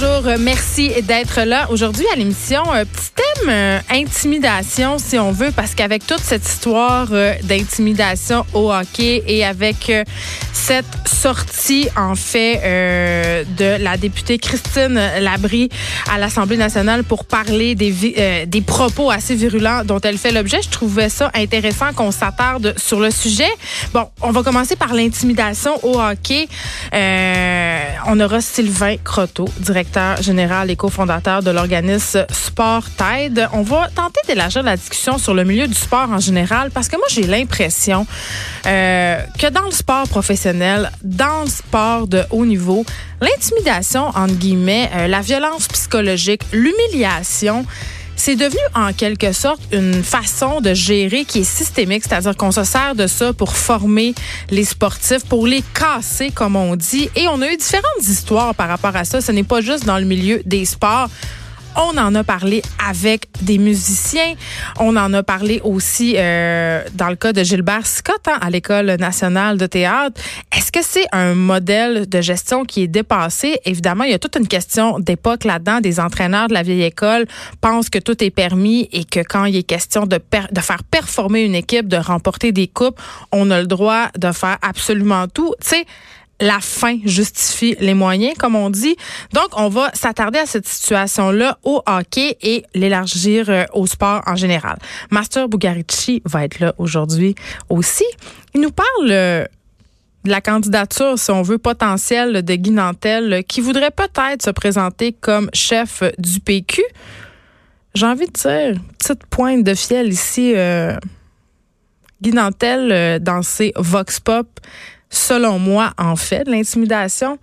[0.00, 0.38] bonjour.
[0.38, 1.66] Merci d'être là.
[1.70, 6.46] Aujourd'hui à l'émission, un petit thème euh, intimidation, si on veut, parce qu'avec toute cette
[6.46, 10.04] histoire euh, d'intimidation au hockey et avec euh,
[10.52, 12.60] cette sortie, en fait,
[13.56, 15.68] de la députée Christine Labrie
[16.12, 20.68] à l'Assemblée nationale pour parler des, des propos assez virulents dont elle fait l'objet, je
[20.68, 23.48] trouvais ça intéressant qu'on s'attarde sur le sujet.
[23.94, 26.48] Bon, on va commencer par l'intimidation au hockey.
[26.92, 29.87] on aura Sylvain Croteau, directeur
[30.20, 33.48] général et cofondateur de l'organisme Sport Tide.
[33.52, 36.96] On va tenter d'élargir la discussion sur le milieu du sport en général parce que
[36.96, 38.06] moi, j'ai l'impression
[38.66, 42.84] euh, que dans le sport professionnel, dans le sport de haut niveau,
[43.20, 47.64] l'intimidation, entre guillemets, euh, la violence psychologique, l'humiliation,
[48.18, 52.64] c'est devenu en quelque sorte une façon de gérer qui est systémique, c'est-à-dire qu'on se
[52.64, 54.12] sert de ça pour former
[54.50, 57.08] les sportifs, pour les casser, comme on dit.
[57.14, 59.20] Et on a eu différentes histoires par rapport à ça.
[59.20, 61.08] Ce n'est pas juste dans le milieu des sports.
[61.80, 64.34] On en a parlé avec des musiciens.
[64.80, 68.96] On en a parlé aussi euh, dans le cas de Gilbert Scott hein, à l'École
[68.96, 70.20] nationale de théâtre.
[70.56, 73.60] Est-ce que c'est un modèle de gestion qui est dépassé?
[73.64, 75.80] Évidemment, il y a toute une question d'époque là-dedans.
[75.80, 77.26] Des entraîneurs de la vieille école
[77.60, 80.18] pensent que tout est permis et que quand il est question de,
[80.50, 83.00] de faire performer une équipe, de remporter des coupes,
[83.30, 85.54] on a le droit de faire absolument tout.
[85.60, 85.84] Tu sais,
[86.40, 88.96] la fin justifie les moyens, comme on dit.
[89.32, 94.36] Donc, on va s'attarder à cette situation-là au hockey et l'élargir euh, au sport en
[94.36, 94.78] général.
[95.10, 97.34] Master Bugarici va être là aujourd'hui
[97.68, 98.04] aussi.
[98.54, 99.44] Il nous parle euh,
[100.24, 105.12] de la candidature, si on veut, potentielle de Guy Nantel, qui voudrait peut-être se présenter
[105.12, 106.82] comme chef du PQ.
[107.94, 110.52] J'ai envie de dire, petite pointe de fiel ici.
[110.54, 110.96] Euh,
[112.22, 114.60] Guy Nantel, dans ses Vox Pop,
[115.10, 117.38] selon moi, en fait de l'intimidation.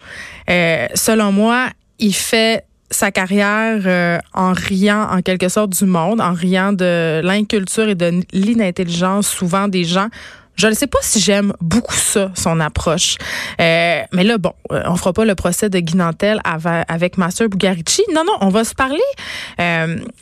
[0.49, 1.67] Euh, selon moi,
[1.99, 7.21] il fait sa carrière euh, en riant en quelque sorte du monde, en riant de
[7.23, 10.07] l'inculture et de l'inintelligence souvent des gens.
[10.55, 13.17] Je ne sais pas si j'aime beaucoup ça, son approche.
[13.59, 18.03] Euh, mais là, bon, on fera pas le procès de Guinantel avec, Master Bugarici.
[18.13, 19.01] Non, non, on va se parler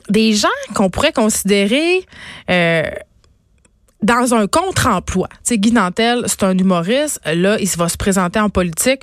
[0.10, 2.04] des gens qu'on pourrait considérer
[4.04, 5.28] dans un contre-emploi.
[5.30, 7.20] Tu sais, Guy Nantel, c'est un humoriste.
[7.26, 9.02] Là, il va se présenter en politique.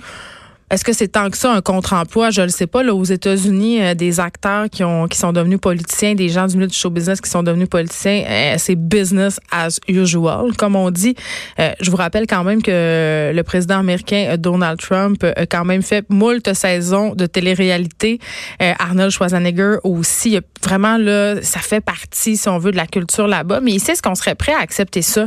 [0.70, 2.30] Est-ce que c'est tant que ça un contre-emploi?
[2.30, 2.84] Je ne sais pas.
[2.84, 6.56] Là, aux États-Unis, euh, des acteurs qui ont qui sont devenus politiciens, des gens du
[6.56, 10.92] milieu du show business qui sont devenus politiciens, euh, c'est business as usual, comme on
[10.92, 11.16] dit.
[11.58, 15.82] Euh, je vous rappelle quand même que le président américain Donald Trump a quand même
[15.82, 18.20] fait moult saisons de télé-réalité.
[18.60, 20.38] Arnold Schwarzenegger aussi.
[20.62, 23.60] Vraiment, là, ça fait partie, si on veut, de la culture là-bas.
[23.60, 25.26] Mais ici, est-ce qu'on serait prêt à accepter ça?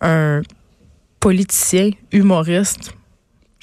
[0.00, 0.42] Un
[1.20, 2.92] politicien, humoriste,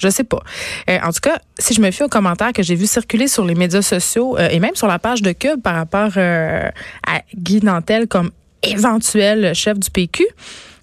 [0.00, 0.42] je sais pas.
[0.88, 3.44] Euh, en tout cas, si je me fie aux commentaires que j'ai vu circuler sur
[3.44, 6.68] les médias sociaux euh, et même sur la page de Cube par rapport euh,
[7.06, 8.30] à Guy Nantel comme
[8.62, 10.26] éventuel chef du PQ,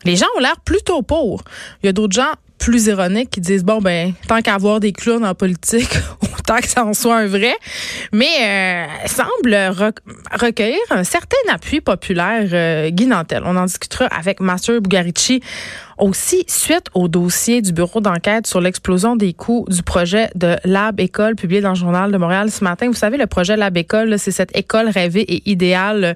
[0.05, 1.43] les gens ont l'air plutôt pour.
[1.81, 4.91] Il y a d'autres gens plus ironiques qui disent bon ben tant qu'à avoir des
[4.91, 5.95] clowns en politique
[6.39, 7.53] autant que ça en soit un vrai
[8.11, 9.55] mais semble
[10.33, 15.43] recueillir un certain appui populaire Guy Nantel on en discutera avec Master Bugarici
[15.97, 20.99] aussi, suite au dossier du bureau d'enquête sur l'explosion des coûts du projet de Lab
[20.99, 22.87] École publié dans le journal de Montréal ce matin.
[22.87, 26.15] Vous savez, le projet Lab École, c'est cette école rêvée et idéale,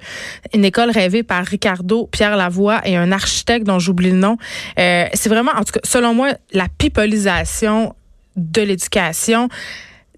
[0.54, 4.38] une école rêvée par Ricardo Pierre Lavoie et un architecte dont j'oublie le nom.
[4.80, 7.96] Euh, c'est vraiment, en tout cas, selon moi, la pipolisation
[8.36, 9.50] de l'éducation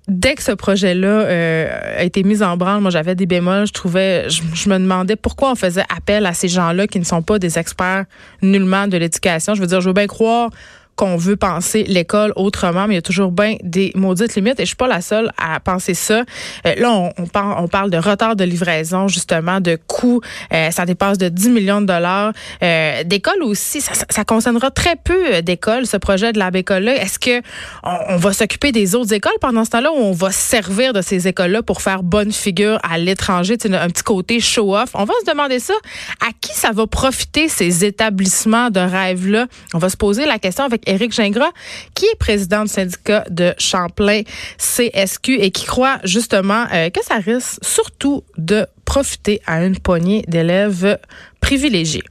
[0.08, 3.68] dès que ce projet-là euh, a été mis en branle, moi j'avais des bémols.
[3.68, 7.22] Je trouvais, je, me demandais pourquoi on faisait appel à ces gens-là qui ne sont
[7.22, 8.06] pas des experts
[8.42, 9.56] nullement de l'éducation.
[9.56, 10.50] Je veux dire, je veux bien croire
[10.96, 14.64] qu'on veut penser l'école autrement, mais il y a toujours bien des maudites limites et
[14.64, 16.24] je suis pas la seule à penser ça.
[16.66, 20.22] Euh, là, on, parle, on parle de retard de livraison, justement, de coûts.
[20.54, 22.34] Euh, ça dépasse de 10 millions de dollars.
[22.62, 26.96] Euh, d'écoles aussi, ça, concernera très peu d'écoles, ce projet de la école-là.
[26.96, 27.42] Est-ce que
[27.84, 31.28] on, va s'occuper des autres écoles pendant ce temps-là ou on va servir de ces
[31.28, 34.90] écoles-là pour faire bonne figure à l'étranger, un petit côté show-off?
[34.94, 35.74] On va se demander ça.
[36.22, 39.48] À qui ça va profiter, ces établissements de rêve-là?
[39.74, 41.52] On va se poser la question avec Éric Gingras,
[41.94, 44.22] qui est président du syndicat de Champlain
[44.58, 50.24] CSQ et qui croit justement euh, que ça risque surtout de profiter à une poignée
[50.28, 50.98] d'élèves
[51.40, 52.04] privilégiés.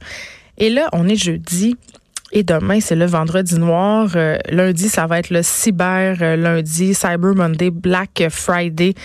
[0.57, 1.75] Et là, on est jeudi.
[2.35, 4.09] Et demain, c'est le vendredi noir.
[4.15, 8.95] Euh, lundi, ça va être le cyber euh, lundi, Cyber Monday, Black Friday.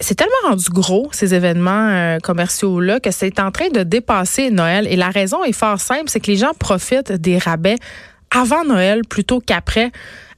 [0.00, 4.86] c'est tellement rendu gros, ces événements commerciaux-là, que c'est en train de dépasser Noël.
[4.90, 7.76] Et la raison est fort simple, c'est que les gens profitent des rabais
[8.30, 9.90] avant Noël plutôt qu'après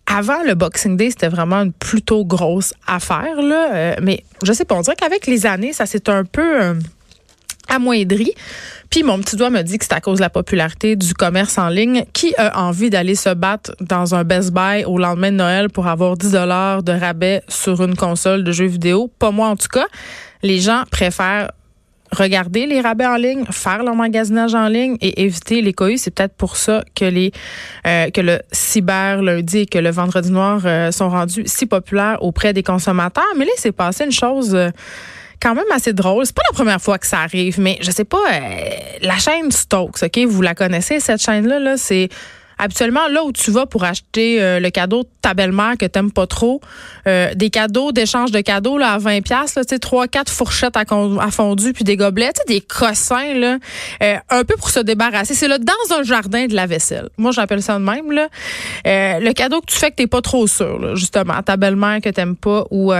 [0.07, 3.41] avant le Boxing Day, c'était vraiment une plutôt grosse affaire.
[3.41, 3.75] Là.
[3.75, 6.75] Euh, mais je sais pas, on dirait qu'avec les années, ça s'est un peu euh,
[7.69, 8.33] amoindri.
[8.91, 11.59] Puis mon petit doigt me dit que c'est à cause de la popularité du commerce
[11.59, 12.05] en ligne.
[12.13, 15.87] Qui a envie d'aller se battre dans un Best Buy au lendemain de Noël pour
[15.87, 19.13] avoir 10 dollars de rabais sur une console de jeux vidéo?
[19.21, 19.87] Pas moi en tout cas.
[20.43, 21.53] Les gens préfèrent
[22.13, 25.99] regarder les rabais en ligne, faire leur magasinage en ligne et éviter les cohus.
[25.99, 27.33] C'est peut-être pour ça que les
[27.87, 32.23] euh, que le cyber lundi et que le vendredi noir euh, sont rendus si populaires
[32.23, 33.25] auprès des consommateurs.
[33.37, 34.55] Mais là, c'est passé une chose.
[34.55, 34.71] Euh,
[35.43, 36.27] quand même assez drôle.
[36.27, 38.19] C'est pas la première fois que ça arrive, mais je sais pas,
[39.01, 42.11] la chaîne Stokes, OK, vous la connaissez, cette chaîne-là, là, c'est
[42.61, 46.13] Habituellement, là où tu vas pour acheter euh, le cadeau de ta belle-mère que t'aimes
[46.13, 46.61] pas trop,
[47.07, 50.77] euh, des cadeaux d'échange de cadeaux là, à 20 pièces, tu sais trois quatre fourchettes
[50.77, 53.59] à, à fondu puis des gobelets, des cossins là,
[54.03, 55.35] euh, un peu pour se débarrasser.
[55.35, 57.09] C'est là dans un jardin de la vaisselle.
[57.17, 58.29] Moi, j'appelle ça de même là.
[58.85, 62.11] le cadeau que tu fais que t'es pas trop sûr, justement, à ta belle-mère que
[62.11, 62.93] t'aimes pas ou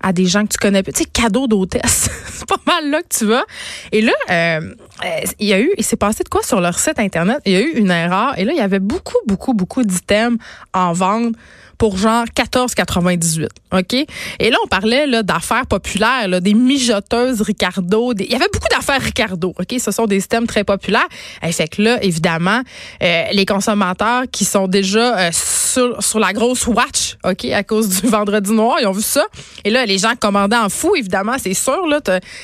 [0.00, 0.82] à des gens que tu connais.
[0.82, 2.08] Tu sais, cadeau d'hôtesse.
[2.32, 3.44] c'est pas mal là que tu vas.
[3.92, 4.74] Et là, euh,
[5.04, 7.38] euh, il y a eu, il s'est passé de quoi sur leur site Internet?
[7.44, 8.38] Il y a eu une erreur.
[8.38, 10.38] Et là, il y avait beaucoup, beaucoup, beaucoup d'items
[10.72, 11.34] en vente
[11.78, 13.48] pour genre 14,98.
[13.72, 13.94] OK?
[13.94, 18.12] Et là, on parlait là, d'affaires populaires, là, des mijoteuses Ricardo.
[18.18, 19.54] Il y avait beaucoup d'affaires Ricardo.
[19.58, 19.74] OK?
[19.78, 21.08] Ce sont des systèmes très populaires.
[21.46, 22.62] Et fait que là, évidemment,
[23.02, 28.00] euh, les consommateurs qui sont déjà euh, sur, sur la grosse watch, OK, à cause
[28.00, 29.24] du vendredi noir, ils ont vu ça.
[29.64, 31.86] Et là, les gens commandaient en fou, évidemment, c'est sûr.
[31.86, 32.00] là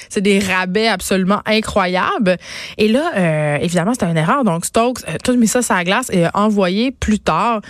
[0.09, 2.37] C'est des rabais absolument incroyables.
[2.79, 4.45] Et là, euh, évidemment, c'était une erreur.
[4.45, 7.61] Donc, Stokes a tout mis ça sur la glace et a envoyé plus tard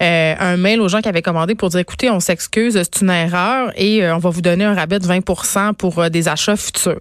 [0.00, 3.72] un mail aux gens qui avait commandé pour dire écoutez, on s'excuse, c'est une erreur
[3.76, 7.00] et euh, on va vous donner un rabais de 20% pour euh, des achats futurs.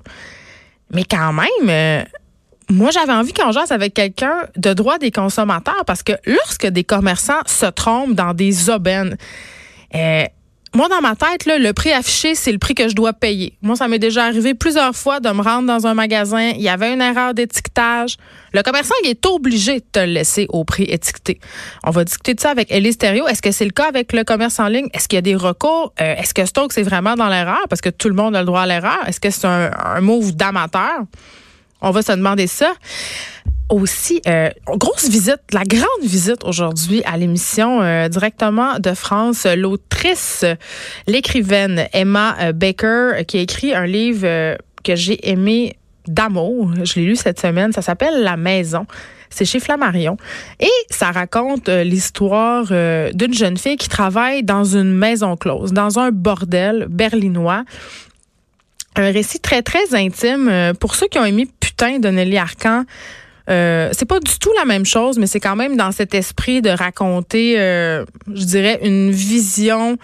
[0.93, 2.03] Mais quand même, euh,
[2.69, 6.83] moi, j'avais envie qu'on jase avec quelqu'un de droit des consommateurs parce que lorsque des
[6.83, 9.17] commerçants se trompent dans des aubaines,
[10.73, 13.57] moi, dans ma tête, là, le prix affiché, c'est le prix que je dois payer.
[13.61, 16.51] Moi, ça m'est déjà arrivé plusieurs fois de me rendre dans un magasin.
[16.55, 18.15] Il y avait une erreur d'étiquetage.
[18.53, 21.41] Le commerçant, il est obligé de te laisser au prix étiqueté.
[21.83, 23.27] On va discuter de ça avec Elise Thériault.
[23.27, 24.87] Est-ce que c'est le cas avec le commerce en ligne?
[24.93, 25.93] Est-ce qu'il y a des recours?
[25.99, 27.65] Euh, est-ce que Stoke, c'est vraiment dans l'erreur?
[27.69, 28.99] Parce que tout le monde a le droit à l'erreur.
[29.07, 31.01] Est-ce que c'est un, un move d'amateur?
[31.81, 32.71] On va se demander ça
[33.71, 40.45] aussi, euh, grosse visite, la grande visite aujourd'hui à l'émission euh, directement de France, l'autrice,
[41.07, 45.77] l'écrivaine Emma euh, Baker, qui a écrit un livre que j'ai aimé
[46.07, 46.71] d'amour.
[46.83, 47.71] Je l'ai lu cette semaine.
[47.71, 48.85] Ça s'appelle La Maison.
[49.29, 50.17] C'est chez Flammarion.
[50.59, 56.11] Et ça raconte l'histoire d'une jeune fille qui travaille dans une maison close, dans un
[56.11, 57.63] bordel berlinois.
[58.97, 60.73] Un récit très, très intime.
[60.81, 62.83] Pour ceux qui ont aimé Putain de Nelly Arcan,
[63.51, 66.61] euh, c'est pas du tout la même chose, mais c'est quand même dans cet esprit
[66.61, 69.97] de raconter, euh, je dirais, une vision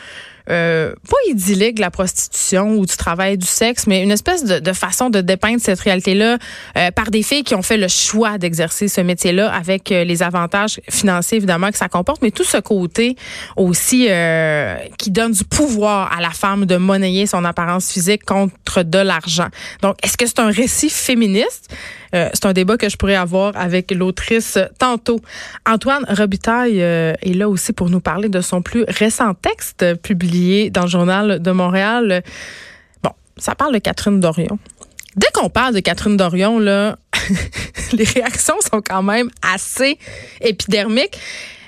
[0.49, 4.73] euh, pas idyllique de la prostitution ou du travail du sexe, mais une espèce de,
[4.73, 6.37] façon de dépeindre cette réalité-là
[6.77, 10.79] euh, par des filles qui ont fait le choix d'exercer ce métier-là avec les avantages
[10.89, 13.15] financiers évidemment que ça comporte, mais tout ce côté
[13.55, 14.07] aussi
[14.97, 19.47] qui donne du pouvoir à la femme de monnayer son apparence physique contre de l'argent.
[19.81, 21.73] Donc, est-ce que c'est un récit féministe?
[22.15, 25.19] Euh, c'est un débat que je pourrais avoir avec l'autrice tantôt.
[25.65, 29.85] Antoine Robitaille euh, est là aussi pour nous parler de son plus récent texte
[30.71, 32.23] dans le journal de Montréal.
[33.03, 34.59] Bon, ça parle de Catherine Dorion.
[35.15, 36.97] Dès qu'on parle de Catherine Dorion, là,
[37.93, 39.97] les réactions sont quand même assez
[40.41, 41.17] épidermiques.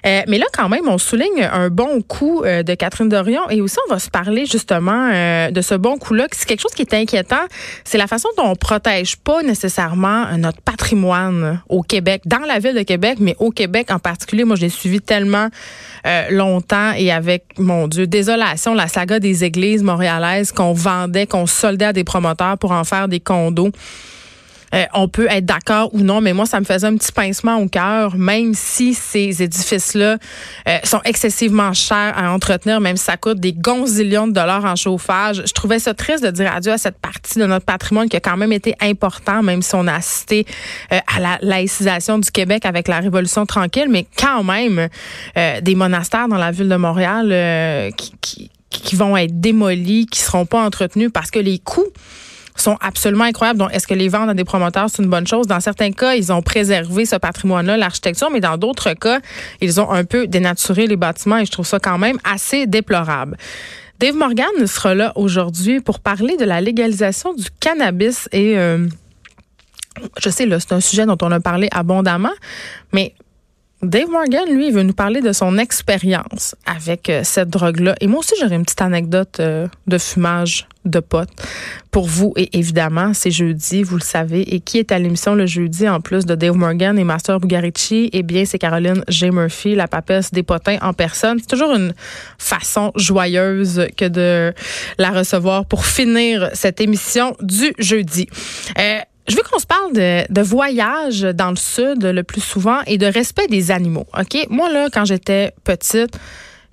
[0.05, 3.61] Euh, mais là, quand même, on souligne un bon coup euh, de Catherine Dorion et
[3.61, 6.27] aussi on va se parler justement euh, de ce bon coup-là.
[6.31, 7.45] C'est quelque chose qui est inquiétant.
[7.83, 12.75] C'est la façon dont on protège pas nécessairement notre patrimoine au Québec, dans la ville
[12.75, 14.43] de Québec, mais au Québec en particulier.
[14.43, 15.49] Moi, je l'ai suivi tellement
[16.29, 21.85] longtemps et avec, mon Dieu, désolation, la saga des églises montréalaises qu'on vendait, qu'on soldait
[21.85, 23.71] à des promoteurs pour en faire des condos.
[24.73, 27.57] Euh, on peut être d'accord ou non, mais moi, ça me faisait un petit pincement
[27.57, 30.17] au cœur, même si ces édifices-là
[30.67, 34.75] euh, sont excessivement chers à entretenir, même si ça coûte des gonzillions de dollars en
[34.75, 35.43] chauffage.
[35.45, 38.19] Je trouvais ça triste de dire adieu à cette partie de notre patrimoine qui a
[38.19, 40.45] quand même été important, même si on a assisté
[40.91, 44.88] euh, à la laïcisation du Québec avec la Révolution tranquille, mais quand même
[45.35, 50.45] des monastères dans la ville de Montréal qui, qui, qui vont être démolis, qui seront
[50.45, 51.88] pas entretenus parce que les coûts
[52.61, 53.59] sont absolument incroyables.
[53.59, 55.47] Donc, est-ce que les vendre à des promoteurs, c'est une bonne chose?
[55.47, 59.19] Dans certains cas, ils ont préservé ce patrimoine-là, l'architecture, mais dans d'autres cas,
[59.61, 63.37] ils ont un peu dénaturé les bâtiments et je trouve ça quand même assez déplorable.
[63.99, 68.87] Dave Morgan sera là aujourd'hui pour parler de la légalisation du cannabis et euh,
[70.17, 72.31] je sais, là, c'est un sujet dont on a parlé abondamment,
[72.93, 73.13] mais
[73.81, 77.95] Dave Morgan, lui, veut nous parler de son expérience avec euh, cette drogue-là.
[77.99, 81.29] Et moi aussi, j'aurais une petite anecdote euh, de fumage de potes
[81.91, 82.33] pour vous.
[82.36, 84.41] Et évidemment, c'est jeudi, vous le savez.
[84.53, 88.09] Et qui est à l'émission le jeudi, en plus de Dave Morgan et Master Bugarici?
[88.13, 89.31] Eh bien, c'est Caroline J.
[89.31, 91.39] Murphy, la papesse des potins en personne.
[91.39, 91.93] C'est toujours une
[92.38, 94.53] façon joyeuse que de
[94.98, 98.27] la recevoir pour finir cette émission du jeudi.
[98.77, 102.79] Euh, je veux qu'on se parle de, de, voyage dans le sud le plus souvent
[102.88, 104.07] et de respect des animaux.
[104.17, 104.48] OK?
[104.50, 106.17] Moi, là, quand j'étais petite,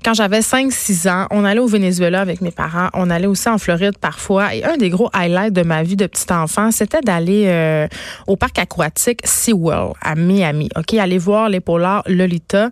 [0.07, 2.91] quand j'avais 5-6 ans, on allait au Venezuela avec mes parents.
[2.95, 4.55] On allait aussi en Floride parfois.
[4.55, 7.89] Et un des gros highlights de ma vie de petit enfant, c'était d'aller euh,
[8.29, 10.69] au parc aquatique SeaWorld à Miami.
[10.77, 12.71] OK, aller voir l'épaular Lolita.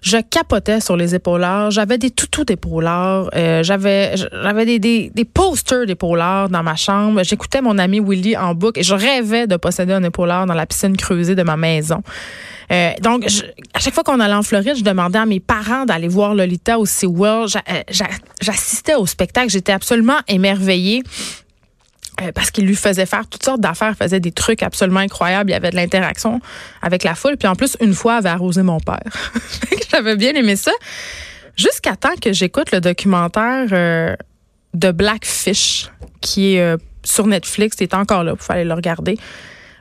[0.00, 1.72] Je capotais sur les épaulards.
[1.72, 3.30] J'avais des toutous d'épaulards.
[3.34, 7.24] Euh, j'avais j'avais des, des, des posters d'épaulards dans ma chambre.
[7.24, 10.66] J'écoutais mon ami Willy en boucle et je rêvais de posséder un épaulard dans la
[10.66, 12.04] piscine creusée de ma maison.
[12.72, 13.26] Euh, donc,
[13.74, 16.78] à chaque fois qu'on allait en Floride, je demandais à mes parents d'aller voir Lolita
[16.78, 17.54] au SeaWorld.
[17.68, 17.82] Euh,
[18.40, 19.50] j'assistais au spectacle.
[19.50, 21.02] J'étais absolument émerveillée.
[22.22, 25.50] Euh, parce qu'il lui faisait faire toutes sortes d'affaires, faisait des trucs absolument incroyables.
[25.50, 26.40] Il y avait de l'interaction
[26.80, 27.36] avec la foule.
[27.36, 29.12] Puis en plus, une fois, avait arrosé mon père.
[29.90, 30.72] J'avais bien aimé ça.
[31.56, 34.16] Jusqu'à temps que j'écoute le documentaire
[34.72, 35.90] de Blackfish,
[36.22, 37.76] qui est sur Netflix.
[37.80, 39.18] Il est encore là, vous aller le regarder.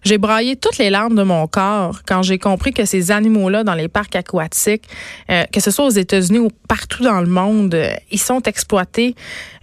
[0.06, 3.74] J'ai braillé toutes les larmes de mon corps quand j'ai compris que ces animaux-là dans
[3.74, 4.88] les parcs aquatiques,
[5.32, 9.16] euh, que ce soit aux États-Unis ou partout dans le monde, euh, ils sont exploités,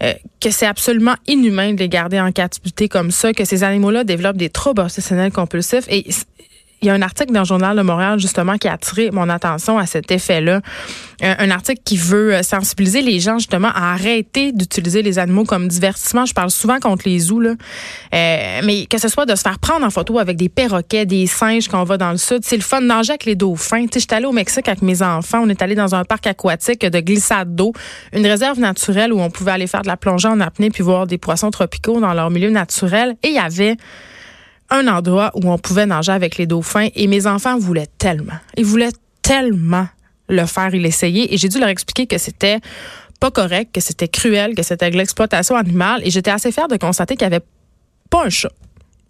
[0.02, 4.02] euh, que c'est absolument inhumain de les garder en captivité comme ça, que ces animaux-là
[4.02, 5.84] développent des troubles obsessionnels compulsifs.
[5.88, 6.06] Et
[6.82, 9.28] il y a un article dans le journal de Montréal justement qui a attiré mon
[9.28, 10.60] attention à cet effet-là.
[11.22, 15.68] Un, article qui veut euh, sensibiliser les gens justement à arrêter d'utiliser les animaux comme
[15.68, 16.26] divertissement.
[16.26, 17.50] Je parle souvent contre les zoos, là.
[18.12, 21.28] Euh, mais que ce soit de se faire prendre en photo avec des perroquets, des
[21.28, 22.40] singes quand on va dans le sud.
[22.42, 23.82] C'est le fun de nager avec les dauphins.
[23.82, 25.42] Tu sais, j'étais allée au Mexique avec mes enfants.
[25.44, 27.72] On est allé dans un parc aquatique de glissade d'eau,
[28.12, 31.06] une réserve naturelle où on pouvait aller faire de la plongée en apnée puis voir
[31.06, 33.14] des poissons tropicaux dans leur milieu naturel.
[33.22, 33.76] Et il y avait
[34.72, 38.38] un endroit où on pouvait nager avec les dauphins et mes enfants voulaient tellement.
[38.56, 39.86] Ils voulaient tellement
[40.28, 42.58] le faire et l'essayer et j'ai dû leur expliquer que c'était
[43.20, 46.76] pas correct, que c'était cruel, que c'était de l'exploitation animale et j'étais assez fière de
[46.76, 47.44] constater qu'il n'y avait
[48.10, 48.52] pas un chat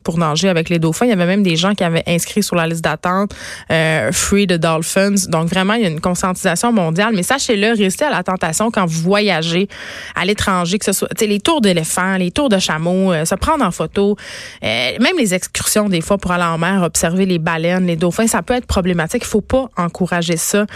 [0.03, 1.07] pour nager avec les dauphins.
[1.07, 3.35] Il y avait même des gens qui avaient inscrit sur la liste d'attente
[3.71, 5.29] euh, Free the Dolphins.
[5.29, 7.13] Donc vraiment, il y a une conscientisation mondiale.
[7.15, 9.69] Mais sachez-le, restez à la tentation quand vous voyagez
[10.15, 13.65] à l'étranger, que ce soit les tours d'éléphants, les tours de chameaux, euh, se prendre
[13.65, 14.17] en photo,
[14.65, 18.27] euh, même les excursions des fois pour aller en mer, observer les baleines, les dauphins,
[18.27, 19.23] ça peut être problématique.
[19.25, 20.67] Il faut pas encourager ça,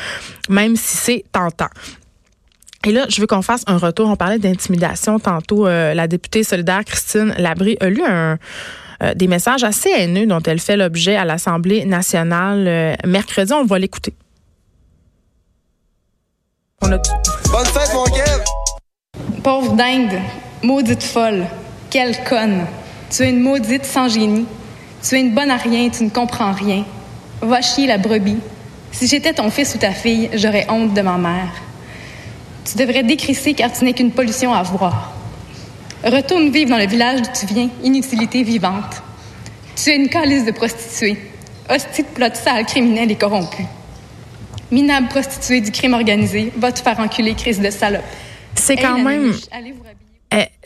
[0.49, 1.68] même si c'est tentant.
[2.87, 4.09] Et là, je veux qu'on fasse un retour.
[4.09, 5.66] On parlait d'intimidation tantôt.
[5.66, 8.38] la députée solidaire Christine Labrie a lu un
[9.02, 13.52] euh, des messages assez haineux dont elle fait l'objet à l'Assemblée nationale euh, mercredi.
[13.52, 14.14] On va l'écouter.
[16.81, 17.00] Bonne
[17.66, 18.45] fête, mon Kev!
[19.43, 20.21] Pauvre dingue,
[20.62, 21.45] maudite folle,
[21.90, 22.66] quelle conne.
[23.11, 24.47] Tu es une maudite sans génie.
[25.02, 26.85] Tu es une bonne à rien, tu ne comprends rien.
[27.43, 28.38] Va chier la brebis.
[28.93, 31.52] Si j'étais ton fils ou ta fille, j'aurais honte de ma mère.
[32.69, 35.13] Tu devrais décrisser car tu n'es qu'une pollution à voir.
[36.05, 39.03] Retourne vivre dans le village d'où tu viens, inutilité vivante.
[39.77, 41.17] Tu es une calice de prostituées,
[41.71, 43.65] hostie de plot sale, criminel et corrompu.
[44.71, 48.03] Minable prostituée du crime organisé, va te faire enculer, crise de salope.
[48.55, 49.33] C'est quand même...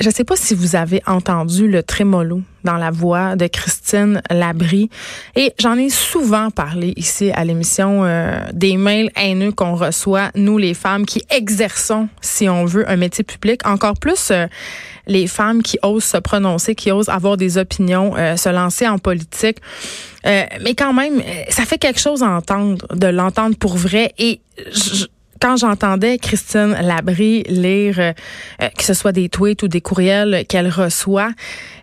[0.01, 4.21] Je je sais pas si vous avez entendu le trémolo dans la voix de Christine
[4.29, 4.91] Labrie.
[5.37, 10.59] Et j'en ai souvent parlé ici à l'émission euh, des mails haineux qu'on reçoit, nous
[10.59, 13.65] les femmes qui exerçons, si on veut, un métier public.
[13.65, 14.47] Encore plus euh,
[15.07, 18.99] les femmes qui osent se prononcer, qui osent avoir des opinions, euh, se lancer en
[18.99, 19.59] politique.
[20.25, 24.13] mais quand même, ça fait quelque chose à entendre, de l'entendre pour vrai.
[24.19, 24.41] Et
[24.73, 25.07] je,
[25.41, 28.13] quand j'entendais Christine Labrie lire, euh,
[28.63, 31.31] euh, que ce soit des tweets ou des courriels qu'elle reçoit,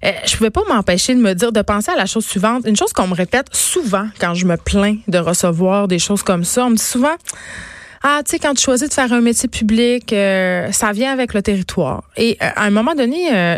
[0.06, 2.64] euh, je pouvais pas m'empêcher de me dire, de penser à la chose suivante.
[2.66, 6.44] Une chose qu'on me répète souvent quand je me plains de recevoir des choses comme
[6.44, 6.66] ça.
[6.66, 7.16] On me dit souvent,
[8.04, 11.42] ah, tu sais, quand tu choisis de faire un métier public, ça vient avec le
[11.42, 12.04] territoire.
[12.16, 13.58] Et à un moment donné,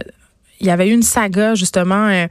[0.60, 2.28] il y avait eu une saga justement euh,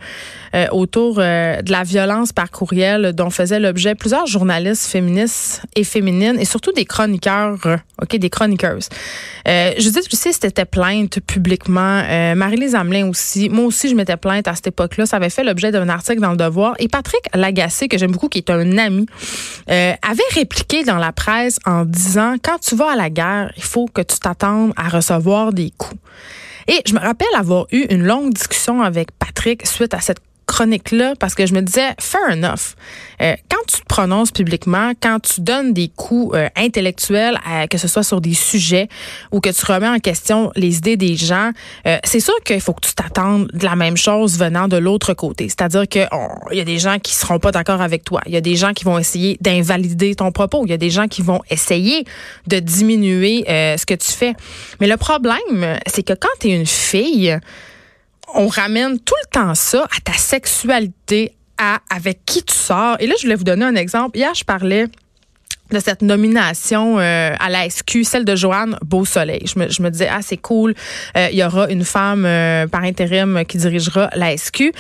[0.55, 5.85] euh, autour euh, de la violence par courriel dont faisaient l'objet plusieurs journalistes féministes et
[5.85, 7.59] féminines et surtout des chroniqueurs,
[8.03, 8.89] ok, des chroniqueuses.
[9.79, 12.03] Judith sais, c'était plainte publiquement.
[12.35, 13.49] Marie-Lise Amelin aussi.
[13.49, 15.07] Moi aussi, je m'étais plainte à cette époque-là.
[15.07, 16.75] Ça avait fait l'objet d'un article dans Le Devoir.
[16.79, 19.07] Et Patrick Lagacé, que j'aime beaucoup, qui est un ami,
[19.69, 23.87] avait répliqué dans la presse en disant, quand tu vas à la guerre, il faut
[23.87, 25.99] que tu t'attendes à recevoir des coups.
[26.69, 31.15] Et je me rappelle avoir eu une longue discussion avec Patrick suite à cette chronique-là
[31.21, 32.75] parce que je me disais, fair enough.
[33.21, 37.39] Euh, quand tu te prononces publiquement, quand tu donnes des coups euh, intellectuels,
[37.71, 38.89] que ce soit sur des sujets
[39.31, 41.51] ou que tu remets en question les idées des gens,
[41.87, 45.15] euh, c'est sûr qu'il faut que tu t'attendes de la même chose venant de l'autre
[45.15, 45.49] côté.
[45.49, 46.09] C'est-à-dire qu'il
[46.53, 48.21] y a des gens qui seront pas d'accord avec toi.
[48.27, 50.65] Il y a des gens qui vont essayer d'invalider ton propos.
[50.65, 52.05] Il y a des gens qui vont essayer
[52.47, 54.35] de diminuer ce que tu fais.
[54.81, 57.39] Mais le problème, c'est que quand tu es une fille,
[58.35, 62.97] on ramène tout le temps ça à ta sexualité, à avec qui tu sors.
[63.01, 64.17] Et là, je voulais vous donner un exemple.
[64.19, 64.87] Hier, je parlais
[65.71, 69.43] de cette nomination euh, à la SQ, celle de Joanne Beausoleil.
[69.45, 70.75] Je me, je me disais, ah, c'est cool,
[71.17, 74.63] euh, il y aura une femme euh, par intérim qui dirigera la SQ.
[74.63, 74.73] Et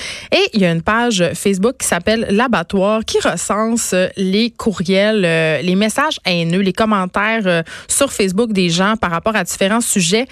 [0.55, 5.21] il y a une page Facebook qui s'appelle L'Abattoir qui recense les courriels,
[5.62, 10.26] les messages haineux, les commentaires sur Facebook des gens par rapport à différents sujets.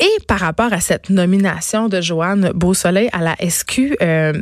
[0.00, 4.32] Et par rapport à cette nomination de Joanne Beausoleil à la SQ, euh,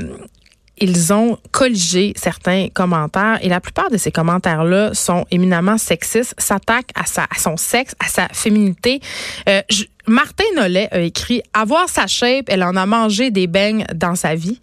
[0.83, 6.91] ils ont colligé certains commentaires et la plupart de ces commentaires-là sont éminemment sexistes, s'attaquent
[6.97, 7.05] à,
[7.39, 9.01] son sexe, à sa féminité.
[9.49, 9.63] Euh,
[10.09, 14.35] Martin Nollet a écrit Avoir sa shape, elle en a mangé des beignes dans sa
[14.35, 14.61] vie.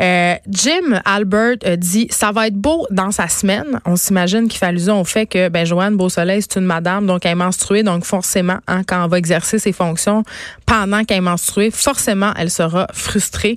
[0.00, 3.80] Euh, Jim Albert a dit ça va être beau dans sa semaine.
[3.84, 7.26] On s'imagine qu'il fait allusion au fait que ben Joanne Beausoleil c'est une madame donc
[7.26, 10.22] elle est menstruée donc forcément hein, quand elle va exercer ses fonctions
[10.64, 13.56] pendant qu'elle est menstruée forcément elle sera frustrée.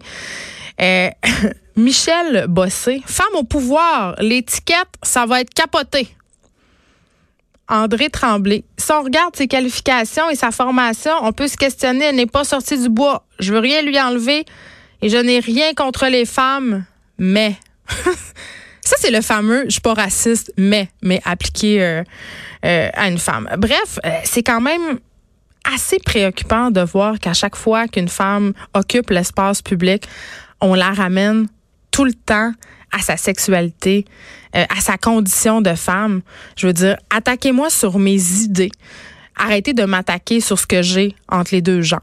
[0.81, 1.09] Euh,
[1.75, 6.07] Michel Bossé, femme au pouvoir, l'étiquette ça va être capoté.
[7.67, 8.63] André Tremblay.
[8.77, 12.43] Si on regarde ses qualifications et sa formation, on peut se questionner, elle n'est pas
[12.43, 13.25] sortie du bois.
[13.39, 14.45] Je veux rien lui enlever
[15.01, 16.85] et je n'ai rien contre les femmes,
[17.17, 17.55] mais.
[18.85, 22.03] Ça, c'est le fameux je suis pas raciste, mais, mais appliqué euh,
[22.65, 23.49] euh, à une femme.
[23.57, 24.99] Bref, euh, c'est quand même
[25.73, 30.05] assez préoccupant de voir qu'à chaque fois qu'une femme occupe l'espace public,
[30.59, 31.47] on la ramène
[31.93, 32.51] tout le temps
[32.91, 34.05] à sa sexualité,
[34.53, 36.21] à sa condition de femme.
[36.57, 38.71] Je veux dire, attaquez-moi sur mes idées.
[39.37, 42.01] Arrêtez de m'attaquer sur ce que j'ai entre les deux jambes.